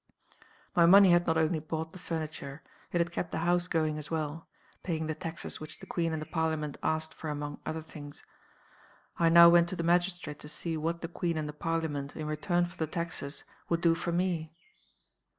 "My 0.75 0.87
money 0.87 1.11
had 1.11 1.27
not 1.27 1.37
only 1.37 1.59
bought 1.59 1.93
the 1.93 1.99
furniture 1.99 2.63
it 2.91 2.97
had 2.97 3.11
kept 3.11 3.31
the 3.31 3.37
house 3.45 3.67
going 3.67 3.99
as 3.99 4.09
well; 4.09 4.47
paying 4.81 5.05
the 5.05 5.13
taxes 5.13 5.59
which 5.59 5.77
the 5.79 5.85
Queen 5.85 6.11
and 6.11 6.19
the 6.19 6.25
Parliament 6.25 6.79
asked 6.81 7.13
for 7.13 7.29
among 7.29 7.59
other 7.67 7.83
things. 7.83 8.23
I 9.19 9.29
now 9.29 9.47
went 9.47 9.69
to 9.69 9.75
the 9.75 9.83
magistrate 9.83 10.39
to 10.39 10.49
see 10.49 10.75
what 10.75 11.01
the 11.03 11.07
Queen 11.07 11.37
and 11.37 11.47
the 11.47 11.53
Parliament, 11.53 12.15
in 12.15 12.25
return 12.25 12.65
for 12.65 12.77
the 12.77 12.87
taxes, 12.87 13.43
would 13.69 13.81
do 13.81 13.93
for 13.93 14.11
_me. 14.11 14.49